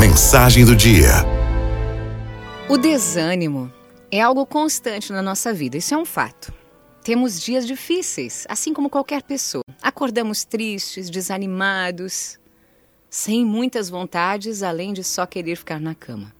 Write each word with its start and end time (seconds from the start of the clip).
Mensagem 0.00 0.64
do 0.64 0.74
dia. 0.74 1.10
O 2.70 2.78
desânimo 2.78 3.70
é 4.10 4.18
algo 4.18 4.46
constante 4.46 5.12
na 5.12 5.20
nossa 5.20 5.52
vida, 5.52 5.76
isso 5.76 5.92
é 5.92 5.96
um 5.98 6.06
fato. 6.06 6.54
Temos 7.04 7.38
dias 7.38 7.66
difíceis, 7.66 8.46
assim 8.48 8.72
como 8.72 8.88
qualquer 8.88 9.22
pessoa. 9.22 9.62
Acordamos 9.82 10.42
tristes, 10.42 11.10
desanimados, 11.10 12.38
sem 13.10 13.44
muitas 13.44 13.90
vontades, 13.90 14.62
além 14.62 14.94
de 14.94 15.04
só 15.04 15.26
querer 15.26 15.56
ficar 15.56 15.78
na 15.78 15.94
cama. 15.94 16.32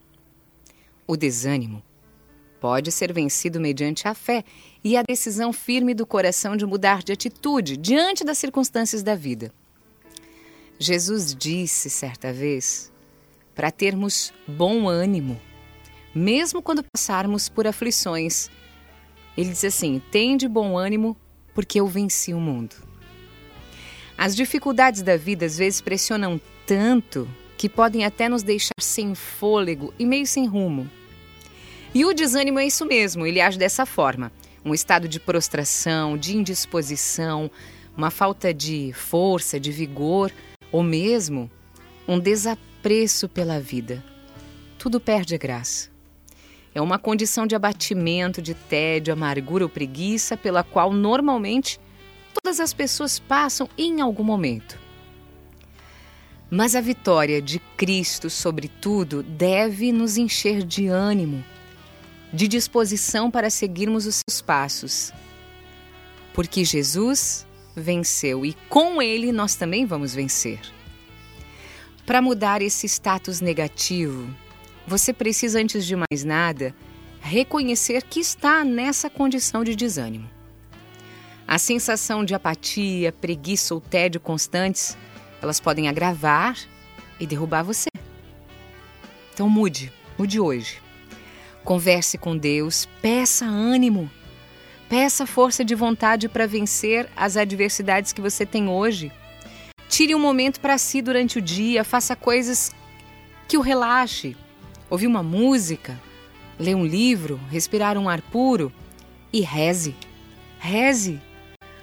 O 1.06 1.14
desânimo 1.14 1.82
pode 2.62 2.90
ser 2.90 3.12
vencido 3.12 3.60
mediante 3.60 4.08
a 4.08 4.14
fé 4.14 4.42
e 4.82 4.96
a 4.96 5.02
decisão 5.02 5.52
firme 5.52 5.92
do 5.92 6.06
coração 6.06 6.56
de 6.56 6.64
mudar 6.64 7.02
de 7.02 7.12
atitude 7.12 7.76
diante 7.76 8.24
das 8.24 8.38
circunstâncias 8.38 9.02
da 9.02 9.14
vida. 9.14 9.52
Jesus 10.78 11.34
disse 11.34 11.90
certa 11.90 12.32
vez 12.32 12.90
para 13.54 13.70
termos 13.70 14.32
bom 14.46 14.88
ânimo, 14.88 15.40
mesmo 16.14 16.62
quando 16.62 16.84
passarmos 16.84 17.48
por 17.48 17.66
aflições. 17.66 18.50
Ele 19.36 19.50
diz 19.50 19.64
assim: 19.64 20.00
Tende 20.10 20.48
bom 20.48 20.76
ânimo, 20.76 21.16
porque 21.54 21.80
eu 21.80 21.86
venci 21.86 22.32
o 22.32 22.40
mundo. 22.40 22.76
As 24.16 24.36
dificuldades 24.36 25.02
da 25.02 25.16
vida 25.16 25.46
às 25.46 25.56
vezes 25.56 25.80
pressionam 25.80 26.40
tanto 26.66 27.28
que 27.56 27.68
podem 27.68 28.04
até 28.04 28.28
nos 28.28 28.42
deixar 28.42 28.74
sem 28.80 29.14
fôlego 29.14 29.92
e 29.98 30.06
meio 30.06 30.26
sem 30.26 30.46
rumo. 30.46 30.88
E 31.94 32.04
o 32.04 32.14
desânimo 32.14 32.58
é 32.58 32.66
isso 32.66 32.86
mesmo, 32.86 33.26
ele 33.26 33.40
age 33.40 33.58
dessa 33.58 33.84
forma: 33.84 34.32
um 34.64 34.72
estado 34.72 35.08
de 35.08 35.18
prostração, 35.18 36.16
de 36.16 36.36
indisposição, 36.36 37.50
uma 37.96 38.10
falta 38.10 38.54
de 38.54 38.92
força, 38.92 39.58
de 39.58 39.72
vigor, 39.72 40.32
ou 40.70 40.82
mesmo 40.82 41.50
um 42.06 42.18
desapreço 42.80 43.28
pela 43.28 43.60
vida. 43.60 44.02
Tudo 44.78 44.98
perde 44.98 45.34
a 45.34 45.38
graça. 45.38 45.90
É 46.74 46.80
uma 46.80 46.98
condição 46.98 47.46
de 47.46 47.54
abatimento, 47.54 48.40
de 48.40 48.54
tédio, 48.54 49.12
amargura 49.12 49.64
ou 49.64 49.68
preguiça 49.68 50.36
pela 50.36 50.62
qual 50.62 50.92
normalmente 50.92 51.78
todas 52.32 52.58
as 52.58 52.72
pessoas 52.72 53.18
passam 53.18 53.68
em 53.76 54.00
algum 54.00 54.24
momento. 54.24 54.78
Mas 56.50 56.74
a 56.74 56.80
vitória 56.80 57.42
de 57.42 57.58
Cristo 57.76 58.30
sobre 58.30 58.68
tudo 58.68 59.22
deve 59.22 59.92
nos 59.92 60.16
encher 60.16 60.62
de 60.62 60.88
ânimo 60.88 61.44
de 62.32 62.46
disposição 62.46 63.28
para 63.28 63.50
seguirmos 63.50 64.06
os 64.06 64.20
seus 64.28 64.40
passos. 64.40 65.12
Porque 66.32 66.64
Jesus 66.64 67.44
venceu 67.74 68.46
e 68.46 68.54
com 68.68 69.02
ele 69.02 69.32
nós 69.32 69.56
também 69.56 69.84
vamos 69.84 70.14
vencer. 70.14 70.60
Para 72.10 72.20
mudar 72.20 72.60
esse 72.60 72.88
status 72.88 73.40
negativo, 73.40 74.28
você 74.84 75.12
precisa, 75.12 75.60
antes 75.60 75.86
de 75.86 75.94
mais 75.94 76.24
nada, 76.24 76.74
reconhecer 77.20 78.02
que 78.02 78.18
está 78.18 78.64
nessa 78.64 79.08
condição 79.08 79.62
de 79.62 79.76
desânimo. 79.76 80.28
A 81.46 81.56
sensação 81.56 82.24
de 82.24 82.34
apatia, 82.34 83.12
preguiça 83.12 83.74
ou 83.74 83.80
tédio 83.80 84.20
constantes, 84.20 84.98
elas 85.40 85.60
podem 85.60 85.88
agravar 85.88 86.58
e 87.20 87.28
derrubar 87.28 87.62
você. 87.62 87.86
Então 89.32 89.48
mude, 89.48 89.92
mude 90.18 90.40
hoje. 90.40 90.82
Converse 91.62 92.18
com 92.18 92.36
Deus, 92.36 92.88
peça 93.00 93.44
ânimo, 93.44 94.10
peça 94.88 95.28
força 95.28 95.64
de 95.64 95.76
vontade 95.76 96.28
para 96.28 96.48
vencer 96.48 97.08
as 97.14 97.36
adversidades 97.36 98.12
que 98.12 98.20
você 98.20 98.44
tem 98.44 98.68
hoje. 98.68 99.12
Tire 99.90 100.14
um 100.14 100.20
momento 100.20 100.60
para 100.60 100.78
si 100.78 101.02
durante 101.02 101.38
o 101.38 101.42
dia, 101.42 101.82
faça 101.82 102.14
coisas 102.14 102.70
que 103.48 103.58
o 103.58 103.60
relaxe. 103.60 104.36
Ouvir 104.88 105.08
uma 105.08 105.22
música, 105.22 106.00
ler 106.56 106.76
um 106.76 106.86
livro, 106.86 107.40
respirar 107.50 107.98
um 107.98 108.08
ar 108.08 108.22
puro 108.22 108.72
e 109.32 109.40
reze. 109.40 109.96
Reze. 110.60 111.20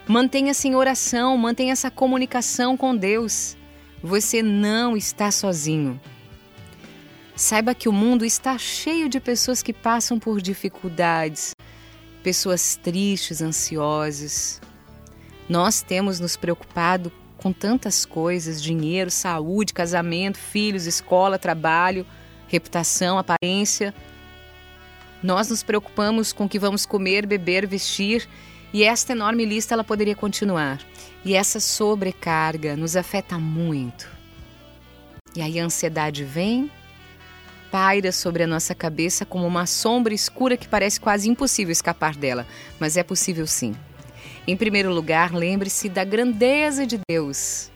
Mantenha-se 0.07 0.69
em 0.69 0.75
oração, 0.75 1.37
mantenha 1.37 1.73
essa 1.73 1.91
comunicação 1.91 2.77
com 2.77 2.95
Deus. 2.95 3.57
Você 4.01 4.41
não 4.41 4.95
está 4.95 5.29
sozinho. 5.29 5.99
Saiba 7.35 7.75
que 7.75 7.89
o 7.89 7.93
mundo 7.93 8.23
está 8.23 8.57
cheio 8.57 9.09
de 9.09 9.19
pessoas 9.19 9.61
que 9.61 9.73
passam 9.73 10.17
por 10.17 10.41
dificuldades, 10.41 11.53
pessoas 12.23 12.79
tristes, 12.81 13.41
ansiosas. 13.41 14.61
Nós 15.49 15.81
temos 15.81 16.21
nos 16.21 16.37
preocupado 16.37 17.11
com 17.47 17.53
tantas 17.53 18.05
coisas: 18.05 18.61
dinheiro, 18.61 19.09
saúde, 19.09 19.73
casamento, 19.73 20.37
filhos, 20.37 20.85
escola, 20.85 21.39
trabalho, 21.39 22.05
reputação, 22.47 23.17
aparência. 23.17 23.93
Nós 25.23 25.49
nos 25.49 25.63
preocupamos 25.63 26.33
com 26.33 26.45
o 26.45 26.49
que 26.49 26.59
vamos 26.59 26.85
comer, 26.85 27.25
beber, 27.25 27.65
vestir, 27.65 28.27
e 28.73 28.83
esta 28.83 29.13
enorme 29.13 29.45
lista 29.45 29.73
ela 29.73 29.83
poderia 29.83 30.15
continuar. 30.15 30.79
E 31.23 31.33
essa 31.33 31.59
sobrecarga 31.59 32.75
nos 32.75 32.95
afeta 32.95 33.39
muito. 33.39 34.09
E 35.35 35.41
aí 35.41 35.59
a 35.59 35.63
ansiedade 35.63 36.23
vem, 36.23 36.69
paira 37.71 38.11
sobre 38.11 38.43
a 38.43 38.47
nossa 38.47 38.75
cabeça 38.75 39.25
como 39.25 39.47
uma 39.47 39.65
sombra 39.65 40.13
escura 40.13 40.57
que 40.57 40.67
parece 40.67 40.99
quase 40.99 41.29
impossível 41.29 41.71
escapar 41.71 42.15
dela, 42.15 42.45
mas 42.79 42.97
é 42.97 43.03
possível 43.03 43.47
sim. 43.47 43.73
Em 44.47 44.55
primeiro 44.55 44.93
lugar, 44.93 45.33
lembre-se 45.33 45.89
da 45.89 46.05
grandeza 46.05 46.87
de 46.87 46.97
Deus. 47.09 47.69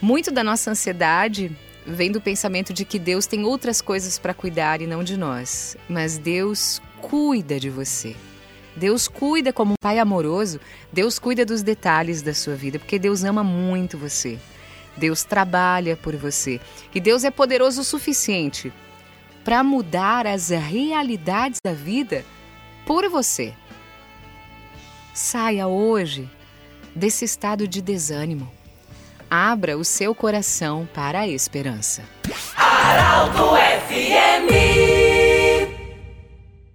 Muito 0.00 0.30
da 0.30 0.42
nossa 0.42 0.70
ansiedade 0.70 1.54
vem 1.86 2.10
do 2.10 2.22
pensamento 2.22 2.72
de 2.72 2.86
que 2.86 2.98
Deus 2.98 3.26
tem 3.26 3.44
outras 3.44 3.82
coisas 3.82 4.18
para 4.18 4.32
cuidar 4.32 4.80
e 4.80 4.86
não 4.86 5.04
de 5.04 5.14
nós, 5.14 5.76
mas 5.88 6.16
Deus 6.16 6.80
cuida 7.02 7.60
de 7.60 7.68
você. 7.68 8.16
Deus 8.74 9.06
cuida 9.06 9.52
como 9.52 9.72
um 9.72 9.80
pai 9.80 9.98
amoroso, 9.98 10.58
Deus 10.90 11.18
cuida 11.18 11.44
dos 11.44 11.62
detalhes 11.62 12.22
da 12.22 12.32
sua 12.32 12.54
vida, 12.54 12.78
porque 12.78 12.98
Deus 12.98 13.22
ama 13.22 13.44
muito 13.44 13.98
você. 13.98 14.38
Deus 14.96 15.22
trabalha 15.22 15.98
por 15.98 16.16
você. 16.16 16.58
E 16.94 17.00
Deus 17.00 17.24
é 17.24 17.30
poderoso 17.30 17.82
o 17.82 17.84
suficiente 17.84 18.72
para 19.44 19.62
mudar 19.62 20.26
as 20.26 20.48
realidades 20.48 21.60
da 21.62 21.74
vida 21.74 22.24
por 22.86 23.06
você. 23.10 23.52
Saia 25.16 25.66
hoje 25.66 26.28
desse 26.94 27.24
estado 27.24 27.66
de 27.66 27.80
desânimo. 27.80 28.52
Abra 29.30 29.78
o 29.78 29.82
seu 29.82 30.14
coração 30.14 30.86
para 30.92 31.20
a 31.20 31.26
esperança. 31.26 32.02
Araldo 32.54 33.56
FMI 33.88 35.05